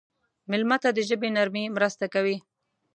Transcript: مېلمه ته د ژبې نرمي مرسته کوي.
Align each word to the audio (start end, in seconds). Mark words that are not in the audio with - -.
مېلمه 0.49 0.77
ته 0.83 0.89
د 0.93 0.99
ژبې 1.09 1.29
نرمي 1.35 1.63
مرسته 1.75 2.05
کوي. 2.13 2.37